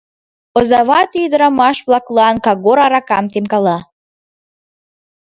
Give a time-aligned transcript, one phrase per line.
[0.57, 3.77] Оза вате ӱдырамаш-влаклан «Кагор» аракам темкала.